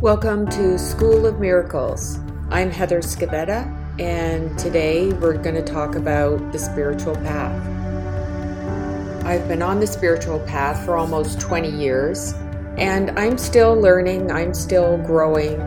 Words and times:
Welcome 0.00 0.48
to 0.52 0.78
School 0.78 1.26
of 1.26 1.40
Miracles. 1.40 2.18
I'm 2.48 2.70
Heather 2.70 3.02
Scavetta, 3.02 3.66
and 4.00 4.58
today 4.58 5.12
we're 5.12 5.36
going 5.36 5.56
to 5.56 5.62
talk 5.62 5.94
about 5.94 6.52
the 6.52 6.58
spiritual 6.58 7.16
path. 7.16 7.62
I've 9.26 9.46
been 9.46 9.60
on 9.60 9.78
the 9.78 9.86
spiritual 9.86 10.40
path 10.40 10.86
for 10.86 10.96
almost 10.96 11.38
20 11.38 11.70
years, 11.70 12.32
and 12.78 13.10
I'm 13.18 13.36
still 13.36 13.74
learning, 13.74 14.32
I'm 14.32 14.54
still 14.54 14.96
growing, 14.96 15.60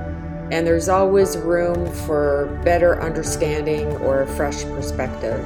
and 0.52 0.66
there's 0.66 0.90
always 0.90 1.38
room 1.38 1.94
for 1.94 2.60
better 2.66 3.00
understanding 3.04 3.86
or 3.98 4.24
a 4.24 4.28
fresh 4.28 4.64
perspective. 4.64 5.46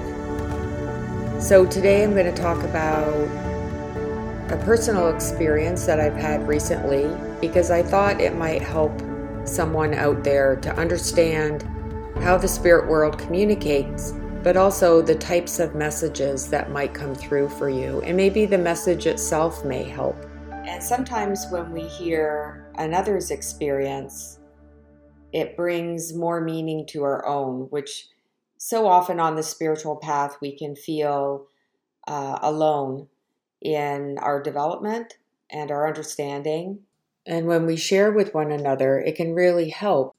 So, 1.44 1.66
today 1.66 2.06
I'm 2.06 2.14
going 2.14 2.34
to 2.34 2.42
talk 2.42 2.64
about 2.64 3.12
a 4.50 4.58
personal 4.64 5.14
experience 5.14 5.86
that 5.86 6.00
I've 6.00 6.16
had 6.16 6.48
recently 6.48 7.14
because 7.42 7.70
I 7.70 7.84
thought 7.84 8.22
it 8.22 8.34
might 8.34 8.62
help 8.62 8.94
someone 9.44 9.94
out 9.94 10.24
there 10.24 10.56
to 10.58 10.74
understand 10.78 11.64
how 12.22 12.38
the 12.38 12.48
spirit 12.48 12.88
world 12.88 13.18
communicates, 13.18 14.14
but 14.44 14.56
also 14.56 15.02
the 15.02 15.16
types 15.16 15.60
of 15.60 15.76
messages 15.76 16.50
that 16.50 16.72
might 16.72 16.94
come 16.94 17.14
through 17.14 17.50
for 17.50 17.70
you. 17.70 18.02
And 18.04 18.16
maybe 18.16 18.46
the 18.46 18.58
message 18.58 19.06
itself 19.06 19.66
may 19.66 19.84
help. 19.84 20.16
And 20.50 20.82
sometimes 20.82 21.48
when 21.50 21.74
we 21.74 21.82
hear 21.82 22.72
another's 22.76 23.32
experience, 23.32 24.40
it 25.34 25.58
brings 25.58 26.14
more 26.14 26.40
meaning 26.40 26.86
to 26.88 27.04
our 27.04 27.26
own, 27.26 27.68
which 27.70 28.08
so 28.58 28.88
often 28.88 29.20
on 29.20 29.36
the 29.36 29.44
spiritual 29.44 29.98
path 29.98 30.38
we 30.40 30.58
can 30.58 30.74
feel 30.74 31.48
uh, 32.08 32.40
alone 32.42 33.10
in 33.62 34.18
our 34.20 34.42
development 34.42 35.18
and 35.50 35.72
our 35.72 35.88
understanding 35.88 36.80
and 37.28 37.46
when 37.46 37.66
we 37.66 37.76
share 37.76 38.12
with 38.12 38.34
one 38.34 38.52
another, 38.52 39.00
it 39.00 39.18
can 39.18 39.36
really 39.36 39.70
help 39.70 40.16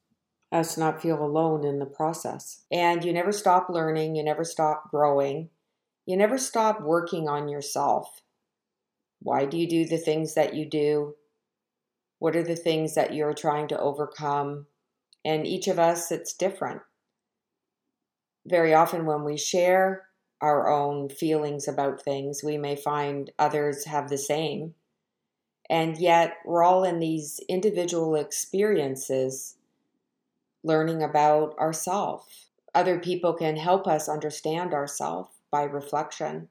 us 0.52 0.76
not 0.76 1.00
feel 1.00 1.24
alone 1.24 1.64
in 1.64 1.78
the 1.78 1.86
process. 1.86 2.64
And 2.70 3.02
you 3.02 3.14
never 3.14 3.32
stop 3.32 3.68
learning, 3.70 4.14
you 4.14 4.22
never 4.22 4.44
stop 4.44 4.90
growing, 4.90 5.48
you 6.04 6.18
never 6.18 6.36
stop 6.36 6.82
working 6.82 7.26
on 7.26 7.48
yourself. 7.48 8.20
Why 9.20 9.46
do 9.46 9.56
you 9.56 9.66
do 9.66 9.86
the 9.86 9.96
things 9.96 10.34
that 10.34 10.54
you 10.54 10.68
do? 10.68 11.14
What 12.18 12.36
are 12.36 12.42
the 12.42 12.56
things 12.56 12.94
that 12.94 13.14
you're 13.14 13.34
trying 13.34 13.68
to 13.68 13.80
overcome? 13.80 14.66
And 15.24 15.46
each 15.46 15.66
of 15.66 15.78
us, 15.78 16.12
it's 16.12 16.34
different. 16.34 16.82
Very 18.46 18.74
often, 18.74 19.06
when 19.06 19.24
we 19.24 19.38
share 19.38 20.07
our 20.40 20.68
own 20.68 21.08
feelings 21.08 21.66
about 21.66 22.02
things, 22.02 22.42
we 22.44 22.56
may 22.56 22.76
find 22.76 23.30
others 23.38 23.84
have 23.84 24.08
the 24.08 24.18
same. 24.18 24.74
And 25.70 25.98
yet, 25.98 26.36
we're 26.44 26.62
all 26.62 26.84
in 26.84 26.98
these 26.98 27.40
individual 27.48 28.14
experiences 28.14 29.56
learning 30.64 31.02
about 31.02 31.56
ourselves. 31.58 32.46
Other 32.74 32.98
people 32.98 33.34
can 33.34 33.56
help 33.56 33.86
us 33.86 34.08
understand 34.08 34.72
ourselves 34.72 35.30
by 35.50 35.64
reflection. 35.64 36.48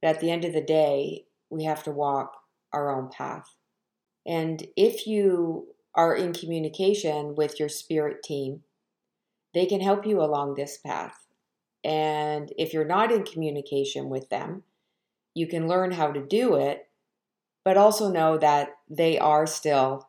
But 0.00 0.16
at 0.16 0.20
the 0.20 0.30
end 0.30 0.44
of 0.44 0.52
the 0.52 0.60
day, 0.60 1.26
we 1.50 1.64
have 1.64 1.82
to 1.84 1.90
walk 1.90 2.36
our 2.72 2.94
own 2.94 3.10
path. 3.10 3.54
And 4.26 4.66
if 4.76 5.06
you 5.06 5.68
are 5.94 6.14
in 6.14 6.32
communication 6.32 7.34
with 7.34 7.58
your 7.58 7.68
spirit 7.68 8.22
team, 8.22 8.62
they 9.54 9.66
can 9.66 9.80
help 9.80 10.06
you 10.06 10.20
along 10.20 10.54
this 10.54 10.76
path. 10.76 11.25
And 11.86 12.52
if 12.58 12.72
you're 12.72 12.84
not 12.84 13.12
in 13.12 13.22
communication 13.22 14.08
with 14.08 14.28
them, 14.28 14.64
you 15.34 15.46
can 15.46 15.68
learn 15.68 15.92
how 15.92 16.10
to 16.10 16.20
do 16.20 16.56
it 16.56 16.86
but 17.66 17.76
also 17.76 18.12
know 18.12 18.38
that 18.38 18.76
they 18.88 19.18
are 19.18 19.44
still 19.44 20.08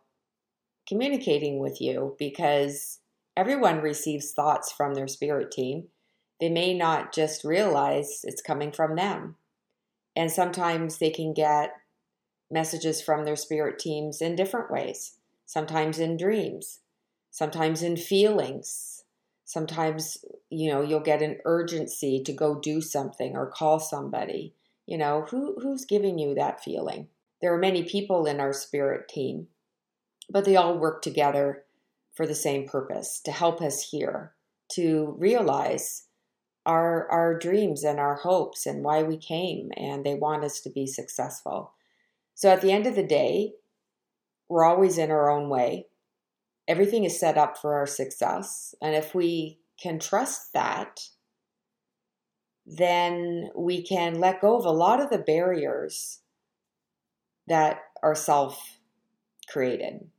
communicating 0.88 1.58
with 1.58 1.82
you 1.82 2.16
because 2.20 3.00
everyone 3.36 3.82
receives 3.82 4.32
thoughts 4.32 4.72
from 4.72 4.94
their 4.94 5.08
spirit 5.08 5.50
team. 5.50 5.88
They 6.40 6.50
may 6.50 6.76
not 6.76 7.12
just 7.12 7.44
realize 7.44 8.22
it's 8.24 8.44
coming 8.44 8.72
from 8.72 8.96
them. 8.96 9.38
And 10.16 10.32
sometimes 10.32 11.00
they 11.00 11.10
can 11.10 11.34
get 11.34 11.72
messages 12.52 13.02
from 13.02 13.26
their 13.26 13.36
spirit 13.36 13.80
teams 13.80 14.22
in 14.22 14.36
different 14.36 14.70
ways, 14.70 15.14
sometimes 15.48 15.98
in 15.98 16.16
dreams, 16.16 16.82
sometimes 17.32 17.82
in 17.82 17.98
feelings. 17.98 19.04
Sometimes, 19.46 20.24
you 20.50 20.72
know, 20.72 20.82
you'll 20.82 21.00
get 21.00 21.22
an 21.22 21.40
urgency 21.46 22.22
to 22.24 22.34
go 22.34 22.60
do 22.60 22.82
something 22.82 23.36
or 23.36 23.52
call 23.52 23.80
somebody. 23.80 24.54
You 24.86 24.98
know, 24.98 25.26
who 25.30 25.56
who's 25.62 25.86
giving 25.86 26.18
you 26.18 26.36
that 26.36 26.64
feeling? 26.64 27.08
There 27.42 27.54
are 27.54 27.60
many 27.60 27.84
people 27.84 28.26
in 28.26 28.40
our 28.40 28.54
spirit 28.54 29.08
team, 29.08 29.48
but 30.30 30.46
they 30.46 30.56
all 30.56 30.78
work 30.78 31.02
together 31.02 31.66
for 32.14 32.26
the 32.26 32.36
same 32.36 32.68
purpose 32.68 33.22
to 33.26 33.32
help 33.32 33.62
us 33.62 33.90
here, 33.92 34.34
to 34.72 35.16
realize 35.20 36.08
our, 36.66 37.08
our 37.10 37.38
dreams 37.38 37.84
and 37.84 38.00
our 38.00 38.16
hopes 38.16 38.66
and 38.66 38.84
why 38.84 39.04
we 39.04 39.18
came, 39.18 39.72
and 39.78 40.04
they 40.04 40.16
want 40.16 40.44
us 40.44 40.60
to 40.62 40.70
be 40.70 40.88
successful. 40.88 41.74
So 42.34 42.50
at 42.50 42.62
the 42.62 42.72
end 42.72 42.88
of 42.88 42.96
the 42.96 43.06
day, 43.06 43.54
we're 44.50 44.66
always 44.66 44.98
in 44.98 45.12
our 45.12 45.30
own 45.30 45.50
way. 45.50 45.88
Everything 46.68 47.06
is 47.06 47.20
set 47.20 47.38
up 47.38 47.58
for 47.58 47.76
our 47.76 47.86
success. 47.86 48.76
And 48.82 48.96
if 48.96 49.16
we 49.16 49.60
can 49.82 50.00
trust 50.00 50.54
that, 50.54 51.10
then 52.66 53.50
we 53.56 53.82
can 53.82 54.20
let 54.20 54.42
go 54.42 54.58
of 54.58 54.66
a 54.66 54.72
lot 54.72 55.02
of 55.02 55.10
the 55.10 55.18
barriers 55.18 56.20
that 57.48 57.80
are 58.04 58.16
self 58.16 58.80
created. 59.50 60.10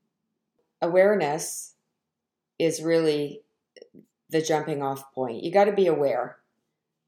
Awareness 0.81 1.75
is 2.59 2.83
really 2.83 3.43
the 4.31 4.43
jumping 4.43 4.83
off 4.83 5.13
point. 5.13 5.43
You 5.43 5.53
got 5.53 5.65
to 5.65 5.73
be 5.73 5.87
aware 5.87 6.39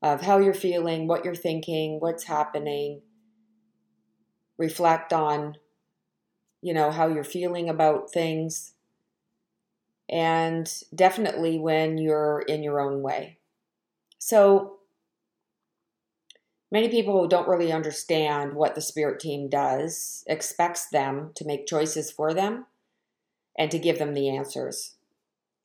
of 0.02 0.22
how 0.22 0.38
you're 0.38 0.54
feeling, 0.54 1.06
what 1.06 1.24
you're 1.24 1.34
thinking, 1.34 2.00
what's 2.00 2.24
happening. 2.24 3.02
Reflect 4.58 5.12
on, 5.12 5.56
you 6.62 6.74
know, 6.74 6.90
how 6.90 7.08
you're 7.08 7.24
feeling 7.24 7.68
about 7.68 8.12
things. 8.12 8.74
And 10.10 10.70
definitely 10.94 11.58
when 11.58 11.96
you're 11.96 12.40
in 12.40 12.62
your 12.62 12.80
own 12.80 13.00
way. 13.00 13.38
So, 14.18 14.80
Many 16.72 16.88
people 16.88 17.20
who 17.20 17.28
don't 17.28 17.48
really 17.48 17.72
understand 17.72 18.54
what 18.54 18.74
the 18.74 18.80
spirit 18.80 19.18
team 19.18 19.48
does 19.48 20.22
expects 20.28 20.88
them 20.88 21.32
to 21.34 21.44
make 21.44 21.66
choices 21.66 22.12
for 22.12 22.32
them 22.32 22.66
and 23.58 23.70
to 23.72 23.78
give 23.78 23.98
them 23.98 24.14
the 24.14 24.28
answers. 24.28 24.94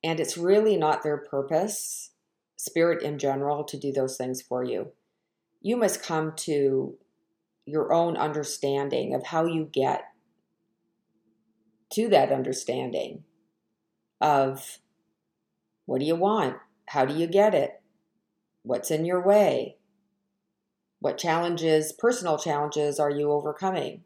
And 0.02 0.18
it's 0.18 0.36
really 0.36 0.76
not 0.76 1.02
their 1.02 1.16
purpose, 1.16 2.10
spirit 2.56 3.02
in 3.02 3.18
general, 3.18 3.62
to 3.64 3.78
do 3.78 3.92
those 3.92 4.16
things 4.16 4.42
for 4.42 4.64
you. 4.64 4.92
You 5.62 5.76
must 5.76 6.02
come 6.02 6.32
to 6.38 6.96
your 7.66 7.92
own 7.92 8.16
understanding 8.16 9.14
of 9.14 9.26
how 9.26 9.46
you 9.46 9.68
get 9.72 10.06
to 11.90 12.08
that 12.08 12.32
understanding 12.32 13.22
of 14.20 14.78
what 15.84 16.00
do 16.00 16.04
you 16.04 16.16
want? 16.16 16.56
How 16.88 17.04
do 17.04 17.14
you 17.14 17.26
get 17.26 17.54
it? 17.54 17.80
What's 18.62 18.90
in 18.90 19.04
your 19.04 19.24
way? 19.24 19.76
What 21.00 21.18
challenges, 21.18 21.92
personal 21.92 22.38
challenges, 22.38 22.98
are 22.98 23.10
you 23.10 23.30
overcoming? 23.30 24.02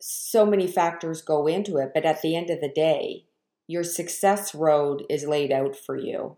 So 0.00 0.44
many 0.44 0.66
factors 0.66 1.22
go 1.22 1.46
into 1.46 1.78
it, 1.78 1.92
but 1.94 2.04
at 2.04 2.22
the 2.22 2.36
end 2.36 2.50
of 2.50 2.60
the 2.60 2.68
day, 2.68 3.24
your 3.66 3.84
success 3.84 4.54
road 4.54 5.04
is 5.08 5.26
laid 5.26 5.52
out 5.52 5.76
for 5.76 5.96
you. 5.96 6.36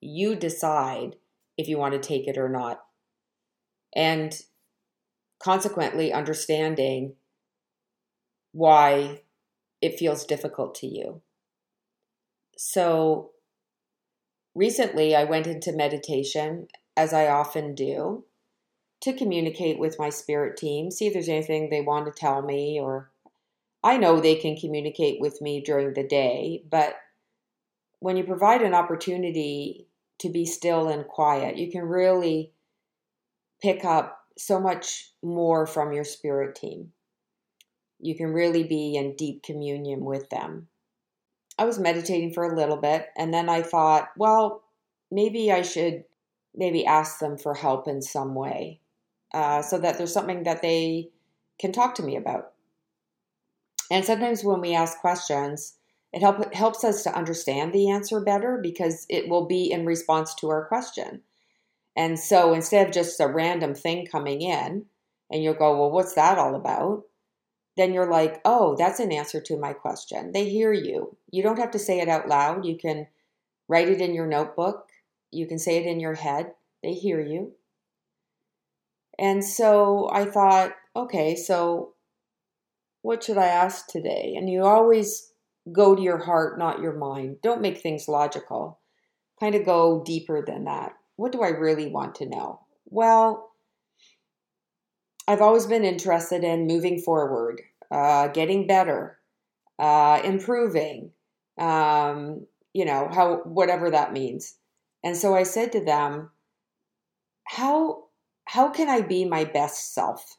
You 0.00 0.34
decide 0.34 1.16
if 1.56 1.68
you 1.68 1.78
want 1.78 1.94
to 1.94 2.00
take 2.00 2.26
it 2.26 2.38
or 2.38 2.48
not. 2.48 2.80
And 3.94 4.34
consequently, 5.38 6.12
understanding 6.12 7.14
why 8.52 9.22
it 9.80 9.98
feels 9.98 10.24
difficult 10.24 10.74
to 10.76 10.86
you. 10.86 11.22
So, 12.64 13.32
recently 14.54 15.16
I 15.16 15.24
went 15.24 15.48
into 15.48 15.72
meditation, 15.72 16.68
as 16.96 17.12
I 17.12 17.26
often 17.26 17.74
do, 17.74 18.24
to 19.00 19.12
communicate 19.12 19.80
with 19.80 19.98
my 19.98 20.10
spirit 20.10 20.56
team, 20.56 20.92
see 20.92 21.08
if 21.08 21.12
there's 21.12 21.28
anything 21.28 21.70
they 21.70 21.80
want 21.80 22.06
to 22.06 22.12
tell 22.12 22.40
me, 22.40 22.78
or 22.80 23.10
I 23.82 23.96
know 23.98 24.20
they 24.20 24.36
can 24.36 24.56
communicate 24.56 25.20
with 25.20 25.42
me 25.42 25.60
during 25.60 25.94
the 25.94 26.06
day, 26.06 26.62
but 26.70 26.94
when 27.98 28.16
you 28.16 28.22
provide 28.22 28.62
an 28.62 28.74
opportunity 28.74 29.88
to 30.20 30.28
be 30.28 30.46
still 30.46 30.88
and 30.88 31.04
quiet, 31.04 31.58
you 31.58 31.68
can 31.68 31.82
really 31.82 32.52
pick 33.60 33.84
up 33.84 34.20
so 34.38 34.60
much 34.60 35.10
more 35.20 35.66
from 35.66 35.92
your 35.92 36.04
spirit 36.04 36.54
team. 36.54 36.92
You 37.98 38.14
can 38.14 38.32
really 38.32 38.62
be 38.62 38.94
in 38.94 39.16
deep 39.16 39.42
communion 39.42 40.04
with 40.04 40.30
them. 40.30 40.68
I 41.58 41.64
was 41.64 41.78
meditating 41.78 42.32
for 42.32 42.44
a 42.44 42.56
little 42.56 42.76
bit 42.76 43.08
and 43.16 43.32
then 43.32 43.48
I 43.48 43.62
thought, 43.62 44.10
well, 44.16 44.62
maybe 45.10 45.52
I 45.52 45.62
should 45.62 46.04
maybe 46.54 46.84
ask 46.84 47.18
them 47.18 47.38
for 47.38 47.54
help 47.54 47.88
in 47.88 48.02
some 48.02 48.34
way 48.34 48.80
uh, 49.32 49.62
so 49.62 49.78
that 49.78 49.98
there's 49.98 50.12
something 50.12 50.42
that 50.44 50.62
they 50.62 51.10
can 51.58 51.72
talk 51.72 51.94
to 51.96 52.02
me 52.02 52.16
about. 52.16 52.52
And 53.90 54.04
sometimes 54.04 54.42
when 54.42 54.60
we 54.60 54.74
ask 54.74 54.98
questions, 54.98 55.76
It 56.12 56.20
help, 56.20 56.52
helps 56.54 56.84
us 56.84 57.02
to 57.04 57.14
understand 57.16 57.72
the 57.72 57.90
answer 57.90 58.20
better 58.20 58.58
because 58.62 59.06
it 59.08 59.28
will 59.28 59.46
be 59.46 59.70
in 59.70 59.86
response 59.86 60.34
to 60.36 60.50
our 60.50 60.66
question. 60.66 61.22
And 61.96 62.18
so 62.18 62.52
instead 62.52 62.86
of 62.86 62.92
just 62.92 63.20
a 63.20 63.28
random 63.28 63.74
thing 63.74 64.06
coming 64.06 64.42
in, 64.42 64.86
and 65.30 65.42
you'll 65.42 65.54
go, 65.54 65.78
Well, 65.78 65.90
what's 65.90 66.14
that 66.14 66.38
all 66.38 66.54
about? 66.54 67.04
Then 67.76 67.92
you're 67.94 68.10
like, 68.10 68.40
Oh, 68.44 68.76
that's 68.76 69.00
an 69.00 69.12
answer 69.12 69.40
to 69.40 69.58
my 69.58 69.72
question. 69.72 70.32
They 70.32 70.48
hear 70.48 70.72
you. 70.72 71.16
You 71.30 71.42
don't 71.42 71.58
have 71.58 71.70
to 71.72 71.78
say 71.78 72.00
it 72.00 72.08
out 72.08 72.28
loud. 72.28 72.64
You 72.64 72.76
can 72.76 73.06
write 73.68 73.88
it 73.88 74.00
in 74.00 74.14
your 74.14 74.26
notebook, 74.26 74.88
you 75.30 75.46
can 75.46 75.58
say 75.58 75.78
it 75.78 75.86
in 75.86 75.98
your 75.98 76.14
head. 76.14 76.52
They 76.82 76.92
hear 76.92 77.20
you. 77.20 77.52
And 79.18 79.44
so 79.44 80.10
I 80.12 80.24
thought, 80.24 80.72
okay, 80.96 81.36
so 81.36 81.94
what 83.02 83.22
should 83.22 83.38
I 83.38 83.46
ask 83.46 83.86
today? 83.86 84.34
And 84.36 84.50
you 84.50 84.64
always 84.64 85.32
go 85.70 85.94
to 85.94 86.02
your 86.02 86.18
heart, 86.18 86.58
not 86.58 86.80
your 86.80 86.92
mind. 86.92 87.36
Don't 87.42 87.60
make 87.60 87.78
things 87.78 88.08
logical. 88.08 88.80
Kind 89.38 89.54
of 89.54 89.64
go 89.64 90.02
deeper 90.04 90.44
than 90.44 90.64
that. 90.64 90.94
What 91.16 91.32
do 91.32 91.42
I 91.42 91.48
really 91.48 91.88
want 91.88 92.16
to 92.16 92.28
know? 92.28 92.60
Well, 92.86 93.51
I've 95.28 95.40
always 95.40 95.66
been 95.66 95.84
interested 95.84 96.44
in 96.44 96.66
moving 96.66 96.98
forward, 96.98 97.62
uh, 97.90 98.28
getting 98.28 98.66
better, 98.66 99.18
uh, 99.78 100.20
improving, 100.24 101.12
um, 101.58 102.46
you 102.72 102.84
know, 102.84 103.08
how 103.12 103.42
whatever 103.44 103.90
that 103.90 104.12
means. 104.12 104.56
And 105.04 105.16
so 105.16 105.34
I 105.34 105.42
said 105.42 105.72
to 105.72 105.84
them, 105.84 106.30
how 107.44 108.04
how 108.44 108.70
can 108.70 108.88
I 108.88 109.00
be 109.00 109.24
my 109.24 109.44
best 109.44 109.94
self? 109.94 110.38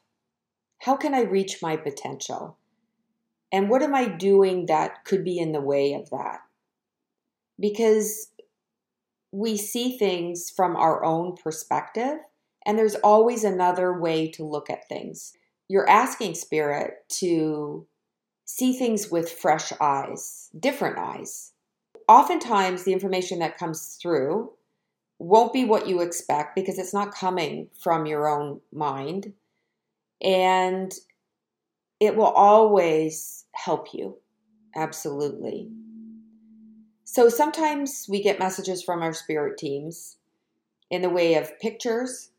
How 0.78 0.96
can 0.96 1.14
I 1.14 1.22
reach 1.22 1.62
my 1.62 1.76
potential? 1.76 2.58
And 3.50 3.70
what 3.70 3.82
am 3.82 3.94
I 3.94 4.06
doing 4.06 4.66
that 4.66 5.04
could 5.04 5.24
be 5.24 5.38
in 5.38 5.52
the 5.52 5.60
way 5.60 5.94
of 5.94 6.10
that? 6.10 6.40
Because 7.58 8.28
we 9.32 9.56
see 9.56 9.96
things 9.96 10.50
from 10.50 10.76
our 10.76 11.04
own 11.04 11.36
perspective, 11.36 12.18
and 12.66 12.78
there's 12.78 12.94
always 12.96 13.44
another 13.44 13.98
way 13.98 14.28
to 14.32 14.44
look 14.44 14.70
at 14.70 14.88
things. 14.88 15.34
You're 15.68 15.88
asking 15.88 16.34
spirit 16.34 17.04
to 17.20 17.86
see 18.44 18.72
things 18.72 19.10
with 19.10 19.30
fresh 19.30 19.72
eyes, 19.80 20.50
different 20.58 20.98
eyes. 20.98 21.52
Oftentimes, 22.08 22.84
the 22.84 22.92
information 22.92 23.38
that 23.38 23.58
comes 23.58 23.98
through 24.00 24.52
won't 25.18 25.52
be 25.52 25.64
what 25.64 25.86
you 25.88 26.00
expect 26.00 26.54
because 26.54 26.78
it's 26.78 26.92
not 26.92 27.14
coming 27.14 27.68
from 27.80 28.04
your 28.06 28.28
own 28.28 28.60
mind. 28.72 29.32
And 30.20 30.92
it 32.00 32.16
will 32.16 32.24
always 32.24 33.46
help 33.52 33.94
you. 33.94 34.18
Absolutely. 34.76 35.70
So 37.04 37.28
sometimes 37.28 38.06
we 38.08 38.22
get 38.22 38.38
messages 38.38 38.82
from 38.82 39.02
our 39.02 39.12
spirit 39.12 39.56
teams 39.56 40.16
in 40.90 41.00
the 41.00 41.10
way 41.10 41.34
of 41.34 41.58
pictures, 41.60 42.30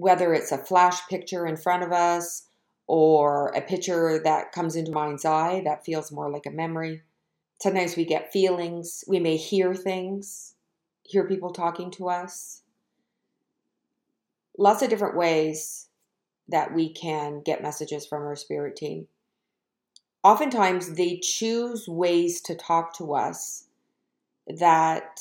whether 0.00 0.32
it's 0.32 0.52
a 0.52 0.58
flash 0.58 1.06
picture 1.08 1.46
in 1.46 1.56
front 1.56 1.82
of 1.82 1.92
us 1.92 2.48
or 2.86 3.48
a 3.48 3.60
picture 3.60 4.20
that 4.24 4.52
comes 4.52 4.76
into 4.76 4.90
mind's 4.90 5.24
eye 5.24 5.62
that 5.64 5.84
feels 5.84 6.10
more 6.10 6.30
like 6.30 6.46
a 6.46 6.50
memory. 6.50 7.02
Sometimes 7.62 7.96
we 7.96 8.04
get 8.04 8.32
feelings. 8.32 9.04
We 9.06 9.20
may 9.20 9.36
hear 9.36 9.74
things 9.74 10.54
hear 11.10 11.26
people 11.26 11.50
talking 11.50 11.90
to 11.90 12.08
us. 12.08 12.62
Lots 14.56 14.82
of 14.82 14.90
different 14.90 15.16
ways 15.16 15.88
that 16.48 16.72
we 16.72 16.92
can 16.92 17.42
get 17.42 17.62
messages 17.62 18.06
from 18.06 18.22
our 18.22 18.36
spirit 18.36 18.76
team. 18.76 19.08
Oftentimes, 20.22 20.94
they 20.94 21.18
choose 21.18 21.88
ways 21.88 22.40
to 22.42 22.54
talk 22.54 22.96
to 22.98 23.14
us 23.14 23.64
that 24.46 25.20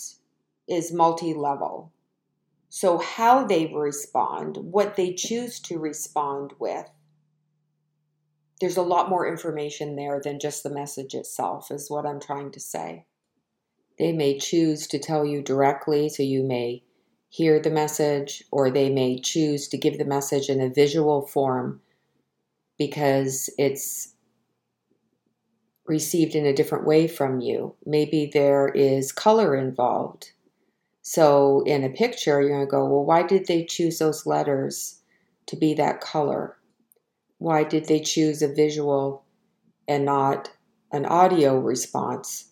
is 0.68 0.92
multi 0.92 1.34
level. 1.34 1.92
So, 2.70 3.00
how 3.00 3.46
they 3.46 3.66
respond, 3.74 4.58
what 4.58 4.96
they 4.96 5.14
choose 5.14 5.60
to 5.62 5.80
respond 5.80 6.54
with, 6.60 6.88
there's 8.62 8.78
a 8.78 8.84
lot 8.84 9.10
more 9.10 9.28
information 9.28 9.96
there 9.96 10.22
than 10.24 10.40
just 10.40 10.62
the 10.64 10.70
message 10.70 11.16
itself, 11.16 11.72
is 11.72 11.90
what 11.90 12.06
I'm 12.06 12.20
trying 12.20 12.52
to 12.52 12.60
say. 12.60 13.06
They 13.98 14.12
may 14.12 14.38
choose 14.38 14.88
to 14.88 15.00
tell 15.00 15.26
you 15.26 15.42
directly, 15.42 16.10
so 16.10 16.24
you 16.24 16.44
may 16.44 16.84
hear 17.30 17.60
the 17.60 17.72
message, 17.72 18.44
or 18.52 18.70
they 18.70 18.90
may 18.90 19.20
choose 19.20 19.68
to 19.70 19.78
give 19.78 19.98
the 19.98 20.06
message 20.06 20.50
in 20.50 20.62
a 20.62 20.70
visual 20.70 21.26
form 21.26 21.82
because 22.78 23.50
it's 23.58 24.14
received 25.86 26.36
in 26.36 26.46
a 26.46 26.54
different 26.54 26.86
way 26.86 27.08
from 27.08 27.42
you. 27.42 27.76
Maybe 27.86 28.30
there 28.32 28.68
is 28.70 29.12
color 29.12 29.56
involved. 29.56 30.32
So 31.02 31.64
in 31.66 31.84
a 31.84 31.90
picture, 31.90 32.42
you're 32.42 32.50
going 32.50 32.66
to 32.66 32.72
go, 32.72 32.86
well, 32.86 33.06
why 33.06 33.24
did 33.24 33.48
they 33.48 33.66
choose 33.66 34.00
those 34.00 34.26
letters 34.26 35.02
to 35.48 35.56
be 35.56 35.74
that 35.76 36.02
color? 36.02 36.58
Why 37.38 37.64
did 37.64 37.86
they 37.86 38.00
choose 38.00 38.42
a 38.42 38.54
visual 38.54 39.24
and 39.88 40.06
not 40.06 40.52
an 40.92 41.06
audio 41.06 41.58
response? 41.58 42.52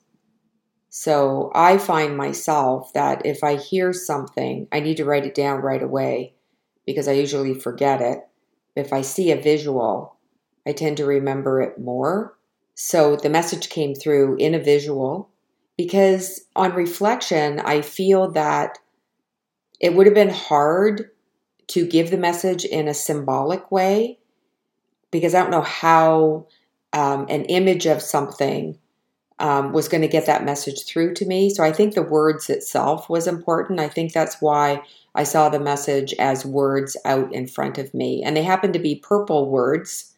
So 0.89 1.51
I 1.53 1.77
find 1.77 2.17
myself 2.17 2.91
that 2.93 3.25
if 3.25 3.43
I 3.43 3.55
hear 3.55 3.93
something, 3.93 4.67
I 4.71 4.79
need 4.79 4.97
to 4.97 5.05
write 5.05 5.25
it 5.25 5.35
down 5.35 5.61
right 5.61 5.83
away 5.83 6.33
because 6.85 7.07
I 7.07 7.11
usually 7.11 7.53
forget 7.53 8.01
it. 8.01 8.19
If 8.75 8.93
I 8.93 9.01
see 9.01 9.31
a 9.31 9.41
visual, 9.41 10.15
I 10.65 10.71
tend 10.71 10.97
to 10.97 11.05
remember 11.05 11.61
it 11.61 11.79
more. 11.79 12.37
So 12.73 13.15
the 13.15 13.29
message 13.29 13.69
came 13.69 13.93
through 13.93 14.37
in 14.37 14.55
a 14.55 14.59
visual 14.59 15.29
because 15.77 16.41
on 16.55 16.73
reflection, 16.73 17.59
I 17.59 17.81
feel 17.81 18.31
that 18.31 18.79
it 19.79 19.93
would 19.93 20.07
have 20.07 20.15
been 20.15 20.29
hard 20.29 21.11
to 21.67 21.85
give 21.85 22.09
the 22.09 22.17
message 22.17 22.65
in 22.65 22.87
a 22.87 22.93
symbolic 22.93 23.71
way 23.71 24.19
because 25.11 25.35
I 25.35 25.41
don't 25.41 25.51
know 25.51 25.61
how 25.61 26.47
um, 26.93 27.27
an 27.29 27.45
image 27.45 27.85
of 27.85 28.01
something 28.01 28.77
um, 29.39 29.71
was 29.71 29.87
going 29.87 30.01
to 30.01 30.07
get 30.07 30.25
that 30.25 30.45
message 30.45 30.85
through 30.85 31.13
to 31.15 31.25
me. 31.25 31.49
So 31.49 31.63
I 31.63 31.71
think 31.71 31.93
the 31.93 32.01
words 32.01 32.49
itself 32.49 33.09
was 33.09 33.27
important. 33.27 33.79
I 33.79 33.87
think 33.87 34.13
that's 34.13 34.41
why 34.41 34.81
I 35.13 35.23
saw 35.23 35.49
the 35.49 35.59
message 35.59 36.13
as 36.15 36.45
words 36.45 36.97
out 37.05 37.31
in 37.33 37.47
front 37.47 37.77
of 37.77 37.93
me. 37.93 38.23
And 38.23 38.35
they 38.35 38.43
happen 38.43 38.73
to 38.73 38.79
be 38.79 38.95
purple 38.95 39.49
words, 39.49 40.15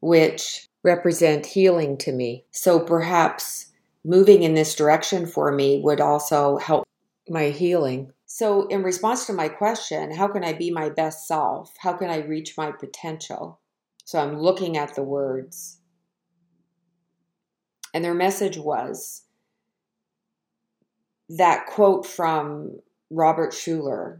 which 0.00 0.68
represent 0.82 1.46
healing 1.46 1.96
to 1.98 2.12
me. 2.12 2.44
So 2.50 2.80
perhaps 2.80 3.66
moving 4.04 4.42
in 4.42 4.54
this 4.54 4.74
direction 4.74 5.26
for 5.26 5.52
me 5.52 5.80
would 5.82 6.00
also 6.00 6.58
help 6.58 6.84
my 7.28 7.50
healing. 7.50 8.12
So, 8.26 8.66
in 8.68 8.82
response 8.82 9.26
to 9.26 9.32
my 9.32 9.48
question, 9.48 10.14
how 10.14 10.28
can 10.28 10.44
I 10.44 10.52
be 10.52 10.70
my 10.70 10.90
best 10.90 11.26
self? 11.26 11.72
How 11.78 11.92
can 11.94 12.10
I 12.10 12.18
reach 12.18 12.56
my 12.56 12.72
potential? 12.72 13.60
So, 14.04 14.18
I'm 14.18 14.38
looking 14.38 14.76
at 14.76 14.94
the 14.94 15.02
words 15.02 15.78
and 17.94 18.04
their 18.04 18.12
message 18.12 18.58
was 18.58 19.22
that 21.28 21.66
quote 21.66 22.04
from 22.04 22.80
Robert 23.08 23.52
Schuller. 23.52 24.18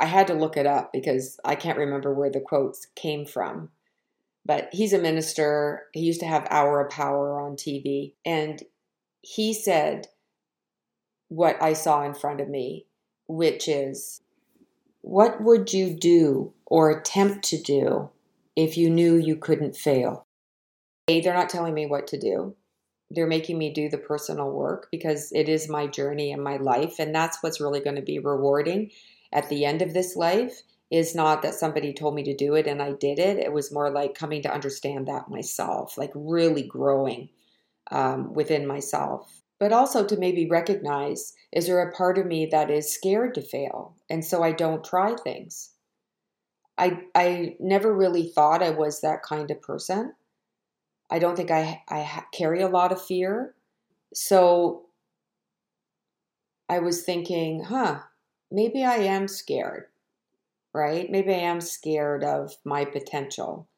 I 0.00 0.06
had 0.06 0.26
to 0.28 0.34
look 0.34 0.56
it 0.56 0.66
up 0.66 0.90
because 0.92 1.38
I 1.44 1.54
can't 1.54 1.78
remember 1.78 2.14
where 2.14 2.30
the 2.30 2.40
quotes 2.40 2.86
came 2.96 3.26
from. 3.26 3.68
But 4.46 4.70
he's 4.72 4.94
a 4.94 4.98
minister. 4.98 5.84
He 5.92 6.00
used 6.00 6.20
to 6.20 6.26
have 6.26 6.46
Hour 6.48 6.80
of 6.80 6.90
Power 6.90 7.38
on 7.38 7.56
TV. 7.56 8.14
And 8.24 8.62
he 9.36 9.52
said 9.52 10.08
what 11.28 11.62
I 11.62 11.72
saw 11.72 12.04
in 12.04 12.14
front 12.14 12.40
of 12.40 12.48
me, 12.48 12.86
which 13.26 13.68
is 13.68 14.22
what 15.02 15.42
would 15.42 15.72
you 15.72 15.94
do 15.94 16.52
or 16.66 16.90
attempt 16.90 17.44
to 17.46 17.60
do 17.60 18.10
if 18.56 18.76
you 18.76 18.90
knew 18.90 19.16
you 19.16 19.36
couldn't 19.36 19.76
fail? 19.76 20.26
A, 21.08 21.20
they're 21.20 21.34
not 21.34 21.50
telling 21.50 21.74
me 21.74 21.86
what 21.86 22.06
to 22.08 22.18
do 22.18 22.54
they're 23.10 23.26
making 23.26 23.58
me 23.58 23.72
do 23.72 23.88
the 23.88 23.98
personal 23.98 24.50
work 24.50 24.88
because 24.90 25.32
it 25.32 25.48
is 25.48 25.68
my 25.68 25.86
journey 25.86 26.32
and 26.32 26.42
my 26.42 26.56
life 26.58 26.98
and 26.98 27.14
that's 27.14 27.42
what's 27.42 27.60
really 27.60 27.80
going 27.80 27.96
to 27.96 28.02
be 28.02 28.18
rewarding 28.18 28.90
at 29.32 29.48
the 29.48 29.64
end 29.64 29.82
of 29.82 29.94
this 29.94 30.16
life 30.16 30.62
is 30.90 31.14
not 31.14 31.42
that 31.42 31.54
somebody 31.54 31.92
told 31.92 32.14
me 32.14 32.22
to 32.22 32.34
do 32.34 32.54
it 32.54 32.66
and 32.66 32.80
I 32.80 32.92
did 32.92 33.18
it. 33.18 33.38
It 33.38 33.52
was 33.52 33.72
more 33.72 33.90
like 33.90 34.14
coming 34.14 34.42
to 34.42 34.52
understand 34.52 35.06
that 35.06 35.28
myself, 35.28 35.98
like 35.98 36.10
really 36.14 36.62
growing 36.62 37.28
um, 37.90 38.32
within 38.32 38.66
myself. 38.66 39.42
But 39.58 39.72
also 39.72 40.06
to 40.06 40.16
maybe 40.16 40.48
recognize 40.48 41.32
is 41.52 41.66
there 41.66 41.80
a 41.80 41.92
part 41.92 42.18
of 42.18 42.26
me 42.26 42.46
that 42.46 42.70
is 42.70 42.92
scared 42.92 43.34
to 43.34 43.42
fail? 43.42 43.96
And 44.08 44.24
so 44.24 44.42
I 44.42 44.52
don't 44.52 44.84
try 44.84 45.16
things. 45.16 45.70
I, 46.76 47.00
I 47.14 47.56
never 47.58 47.92
really 47.92 48.28
thought 48.28 48.62
I 48.62 48.70
was 48.70 49.00
that 49.00 49.22
kind 49.22 49.50
of 49.50 49.60
person. 49.60 50.12
I 51.10 51.18
don't 51.18 51.36
think 51.36 51.50
I, 51.50 51.82
I 51.88 52.22
carry 52.32 52.60
a 52.62 52.68
lot 52.68 52.92
of 52.92 53.04
fear. 53.04 53.54
So 54.14 54.86
I 56.68 56.78
was 56.78 57.02
thinking, 57.02 57.64
huh, 57.64 58.00
maybe 58.50 58.84
I 58.84 58.96
am 58.96 59.26
scared, 59.26 59.86
right? 60.72 61.10
Maybe 61.10 61.34
I 61.34 61.38
am 61.38 61.60
scared 61.60 62.22
of 62.22 62.52
my 62.64 62.84
potential. 62.84 63.68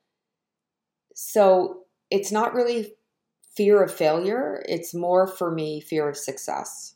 So 1.14 1.84
it's 2.10 2.32
not 2.32 2.54
really 2.54 2.94
fear 3.56 3.82
of 3.82 3.92
failure. 3.92 4.62
It's 4.68 4.94
more 4.94 5.26
for 5.26 5.50
me 5.50 5.80
fear 5.80 6.08
of 6.08 6.16
success. 6.16 6.94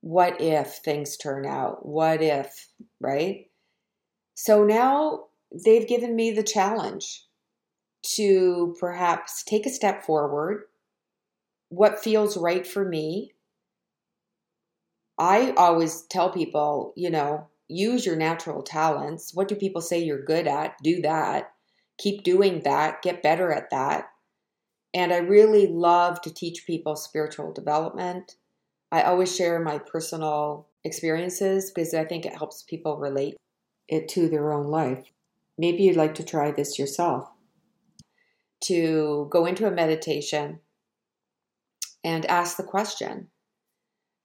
What 0.00 0.40
if 0.40 0.76
things 0.76 1.16
turn 1.16 1.46
out? 1.46 1.84
What 1.86 2.22
if, 2.22 2.68
right? 3.00 3.50
So 4.34 4.64
now 4.64 5.26
they've 5.64 5.88
given 5.88 6.14
me 6.14 6.30
the 6.30 6.42
challenge 6.42 7.24
to 8.14 8.76
perhaps 8.78 9.42
take 9.42 9.66
a 9.66 9.70
step 9.70 10.04
forward. 10.04 10.64
What 11.70 12.02
feels 12.02 12.36
right 12.36 12.66
for 12.66 12.84
me? 12.84 13.32
I 15.18 15.52
always 15.56 16.02
tell 16.02 16.30
people, 16.30 16.92
you 16.96 17.10
know, 17.10 17.48
use 17.68 18.04
your 18.04 18.16
natural 18.16 18.62
talents. 18.62 19.34
What 19.34 19.48
do 19.48 19.54
people 19.54 19.80
say 19.80 19.98
you're 19.98 20.22
good 20.22 20.46
at? 20.46 20.76
Do 20.82 21.00
that. 21.02 21.52
Keep 21.98 22.22
doing 22.22 22.60
that. 22.60 23.02
Get 23.02 23.22
better 23.22 23.50
at 23.50 23.70
that. 23.70 24.10
And 24.96 25.12
I 25.12 25.18
really 25.18 25.66
love 25.66 26.22
to 26.22 26.32
teach 26.32 26.66
people 26.66 26.96
spiritual 26.96 27.52
development. 27.52 28.36
I 28.90 29.02
always 29.02 29.36
share 29.36 29.60
my 29.60 29.78
personal 29.78 30.68
experiences 30.84 31.70
because 31.70 31.92
I 31.92 32.06
think 32.06 32.24
it 32.24 32.34
helps 32.34 32.62
people 32.62 32.96
relate 32.96 33.36
it 33.88 34.08
to 34.08 34.26
their 34.30 34.54
own 34.54 34.68
life. 34.68 35.04
Maybe 35.58 35.82
you'd 35.82 35.96
like 35.96 36.14
to 36.14 36.24
try 36.24 36.50
this 36.50 36.78
yourself. 36.78 37.28
To 38.64 39.28
go 39.30 39.44
into 39.44 39.66
a 39.66 39.70
meditation 39.70 40.60
and 42.02 42.24
ask 42.24 42.56
the 42.56 42.62
question 42.62 43.28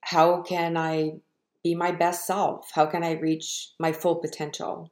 How 0.06 0.42
can 0.42 0.78
I 0.78 1.16
be 1.66 1.76
my 1.76 1.92
best 1.92 2.26
self? 2.26 2.72
How 2.74 2.86
can 2.86 3.04
I 3.04 3.20
reach 3.20 3.72
my 3.78 3.92
full 3.92 4.22
potential? 4.22 4.90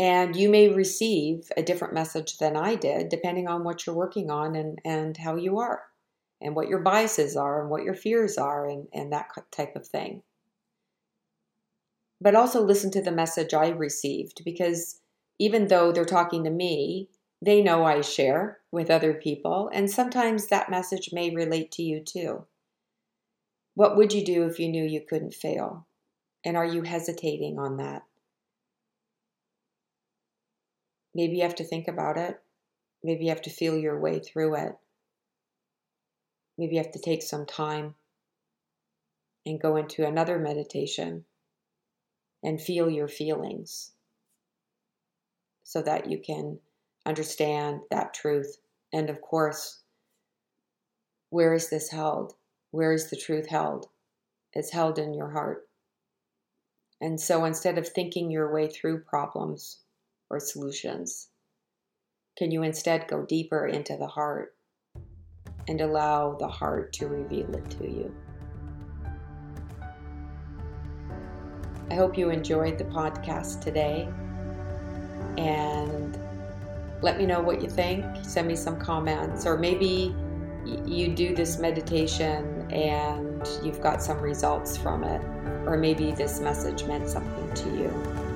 And 0.00 0.34
you 0.34 0.48
may 0.48 0.70
receive 0.70 1.52
a 1.58 1.62
different 1.62 1.92
message 1.92 2.38
than 2.38 2.56
I 2.56 2.74
did, 2.74 3.10
depending 3.10 3.48
on 3.48 3.64
what 3.64 3.84
you're 3.84 3.94
working 3.94 4.30
on 4.30 4.56
and, 4.56 4.80
and 4.82 5.14
how 5.14 5.36
you 5.36 5.58
are, 5.58 5.82
and 6.40 6.56
what 6.56 6.68
your 6.68 6.78
biases 6.78 7.36
are, 7.36 7.60
and 7.60 7.68
what 7.68 7.82
your 7.82 7.92
fears 7.92 8.38
are, 8.38 8.66
and, 8.66 8.88
and 8.94 9.12
that 9.12 9.28
type 9.50 9.76
of 9.76 9.86
thing. 9.86 10.22
But 12.18 12.34
also 12.34 12.62
listen 12.64 12.90
to 12.92 13.02
the 13.02 13.12
message 13.12 13.52
I 13.52 13.68
received, 13.68 14.42
because 14.42 15.00
even 15.38 15.68
though 15.68 15.92
they're 15.92 16.06
talking 16.06 16.44
to 16.44 16.50
me, 16.50 17.10
they 17.42 17.62
know 17.62 17.84
I 17.84 18.00
share 18.00 18.60
with 18.72 18.90
other 18.90 19.12
people, 19.12 19.68
and 19.70 19.90
sometimes 19.90 20.46
that 20.46 20.70
message 20.70 21.10
may 21.12 21.34
relate 21.34 21.72
to 21.72 21.82
you 21.82 22.00
too. 22.00 22.46
What 23.74 23.98
would 23.98 24.14
you 24.14 24.24
do 24.24 24.46
if 24.46 24.58
you 24.58 24.70
knew 24.70 24.84
you 24.84 25.02
couldn't 25.06 25.34
fail? 25.34 25.86
And 26.42 26.56
are 26.56 26.64
you 26.64 26.82
hesitating 26.84 27.58
on 27.58 27.76
that? 27.76 28.02
Maybe 31.14 31.36
you 31.36 31.42
have 31.42 31.56
to 31.56 31.64
think 31.64 31.88
about 31.88 32.16
it. 32.16 32.40
Maybe 33.02 33.24
you 33.24 33.30
have 33.30 33.42
to 33.42 33.50
feel 33.50 33.76
your 33.76 33.98
way 33.98 34.20
through 34.20 34.56
it. 34.56 34.76
Maybe 36.56 36.76
you 36.76 36.82
have 36.82 36.92
to 36.92 37.00
take 37.00 37.22
some 37.22 37.46
time 37.46 37.94
and 39.46 39.60
go 39.60 39.76
into 39.76 40.06
another 40.06 40.38
meditation 40.38 41.24
and 42.42 42.60
feel 42.60 42.90
your 42.90 43.08
feelings 43.08 43.92
so 45.62 45.82
that 45.82 46.10
you 46.10 46.18
can 46.18 46.58
understand 47.06 47.80
that 47.90 48.12
truth. 48.12 48.58
And 48.92 49.08
of 49.08 49.20
course, 49.20 49.80
where 51.30 51.54
is 51.54 51.70
this 51.70 51.90
held? 51.90 52.34
Where 52.70 52.92
is 52.92 53.08
the 53.08 53.16
truth 53.16 53.48
held? 53.48 53.86
It's 54.52 54.72
held 54.72 54.98
in 54.98 55.14
your 55.14 55.30
heart. 55.30 55.68
And 57.00 57.20
so 57.20 57.44
instead 57.44 57.78
of 57.78 57.88
thinking 57.88 58.30
your 58.30 58.52
way 58.52 58.68
through 58.68 59.00
problems 59.04 59.78
or 60.30 60.40
solutions, 60.40 61.28
can 62.38 62.50
you 62.50 62.62
instead 62.62 63.08
go 63.08 63.26
deeper 63.26 63.66
into 63.66 63.96
the 63.96 64.06
heart 64.06 64.54
and 65.68 65.80
allow 65.80 66.36
the 66.36 66.48
heart 66.48 66.92
to 66.94 67.06
reveal 67.06 67.54
it 67.54 67.68
to 67.70 67.84
you? 67.84 68.14
I 71.90 71.94
hope 71.94 72.16
you 72.16 72.30
enjoyed 72.30 72.78
the 72.78 72.84
podcast 72.84 73.60
today 73.60 74.08
and 75.36 76.16
let 77.02 77.18
me 77.18 77.26
know 77.26 77.40
what 77.40 77.60
you 77.60 77.68
think. 77.68 78.04
Send 78.22 78.46
me 78.46 78.54
some 78.54 78.78
comments, 78.78 79.44
or 79.44 79.58
maybe 79.58 80.14
you 80.64 81.14
do 81.14 81.34
this 81.34 81.58
meditation 81.58 82.70
and 82.70 83.48
you've 83.64 83.80
got 83.80 84.02
some 84.02 84.20
results 84.20 84.76
from 84.76 85.02
it, 85.02 85.20
or 85.66 85.76
maybe 85.76 86.12
this 86.12 86.40
message 86.40 86.84
meant 86.84 87.08
something 87.08 87.54
to 87.54 87.68
you. 87.76 88.29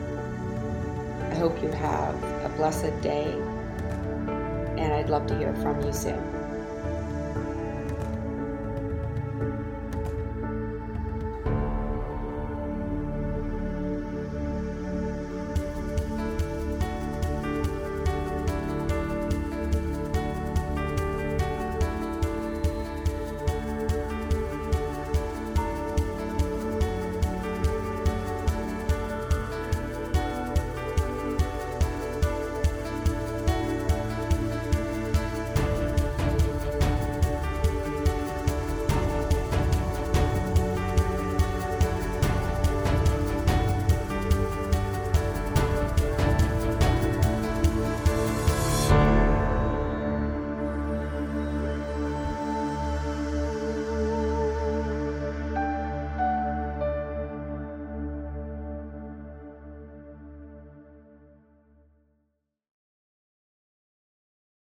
I 1.34 1.36
hope 1.36 1.60
you 1.60 1.68
have 1.72 2.14
a 2.44 2.48
blessed 2.56 3.00
day, 3.00 3.26
and 4.78 4.92
I'd 4.92 5.10
love 5.10 5.26
to 5.26 5.36
hear 5.36 5.52
from 5.56 5.82
you 5.84 5.92
soon. 5.92 6.33